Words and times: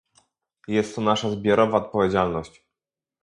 Jest 0.67 0.95
to 0.95 1.01
nasza 1.01 1.29
zbiorowa 1.29 1.77
odpowiedzialność 1.77 2.63